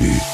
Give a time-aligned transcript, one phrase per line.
[0.00, 0.33] déchu.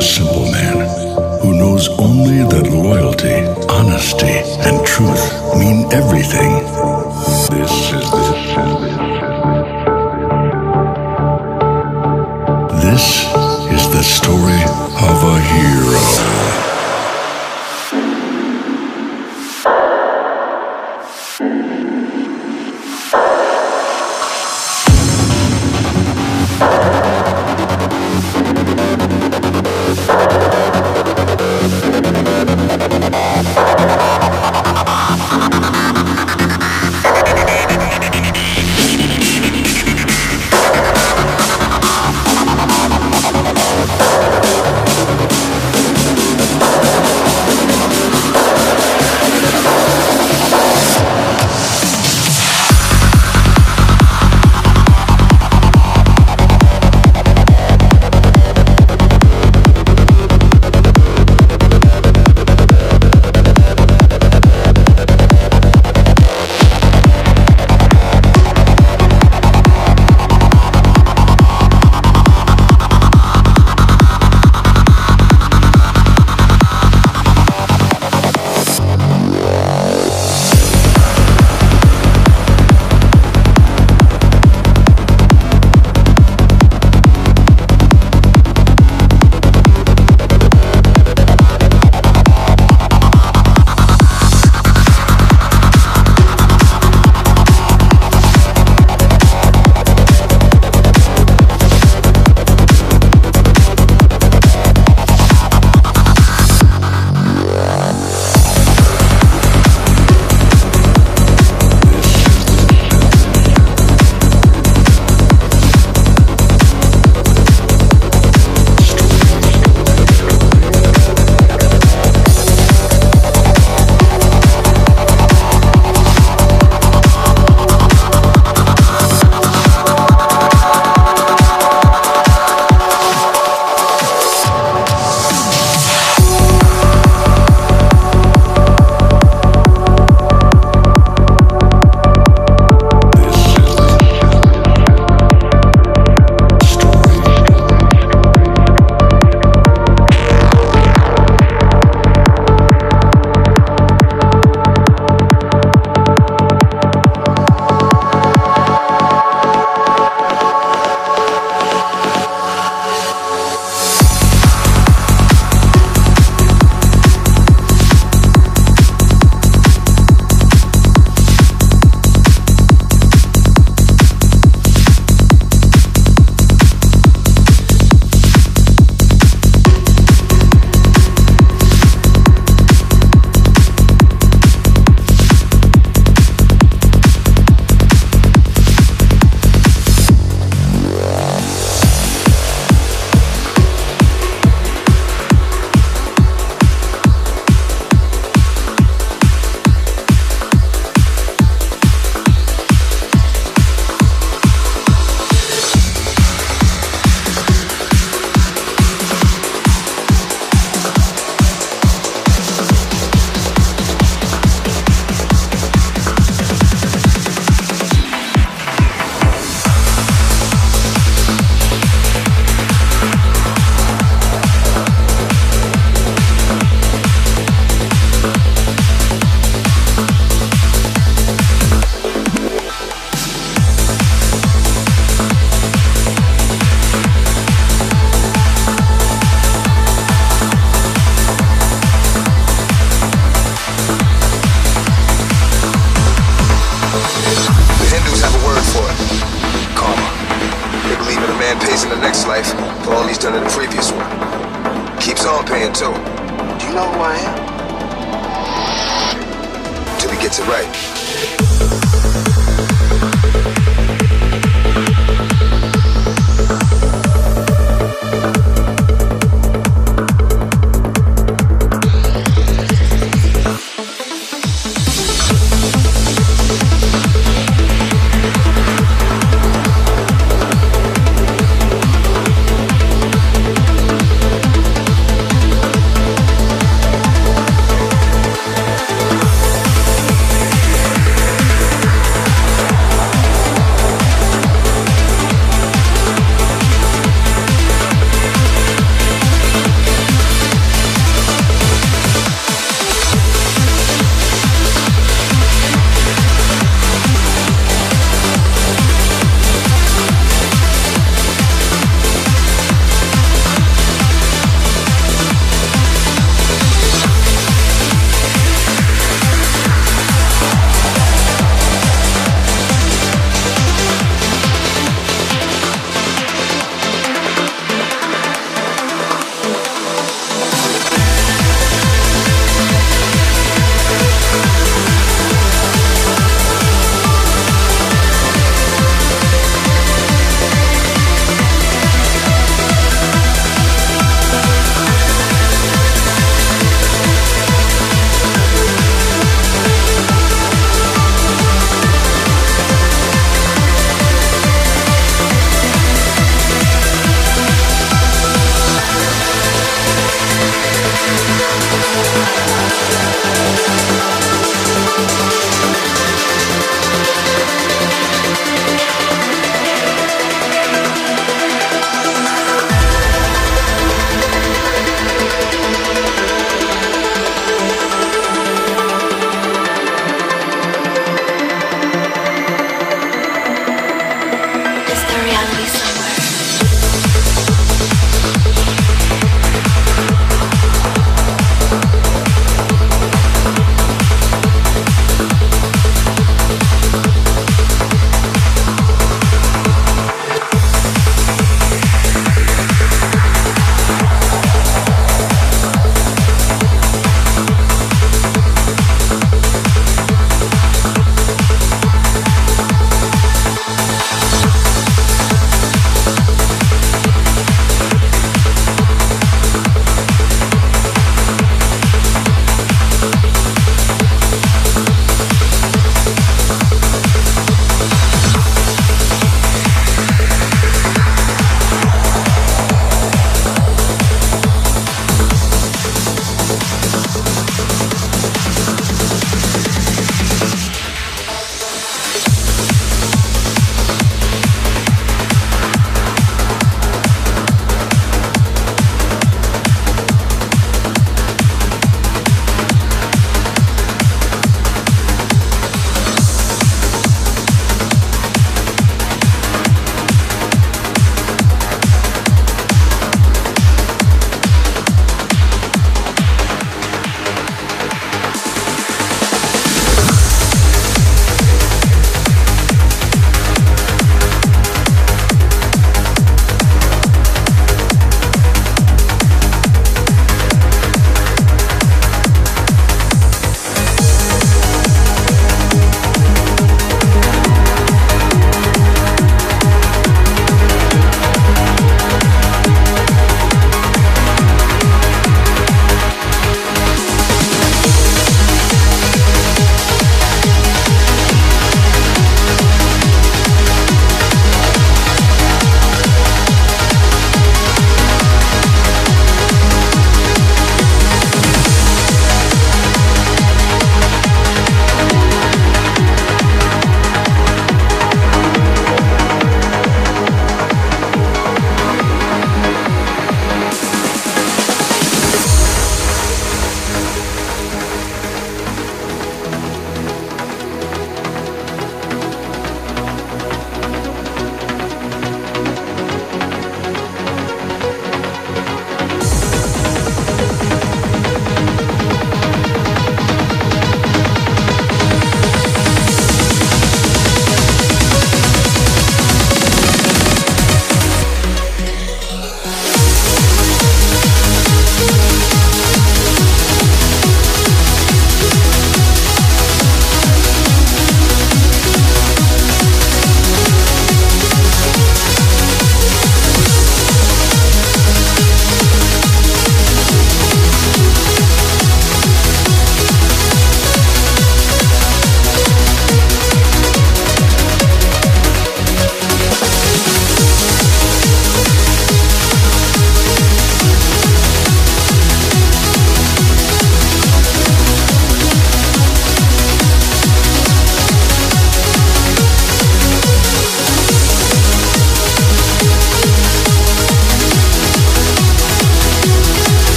[0.00, 0.78] a simple man
[1.42, 3.36] who knows only that loyalty,
[3.68, 4.36] honesty,
[4.66, 5.24] and truth
[5.58, 6.52] mean everything.
[7.52, 8.54] This is this.
[12.86, 13.06] This
[13.76, 14.62] is the story
[15.10, 16.39] of a hero.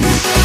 [0.00, 0.37] Thank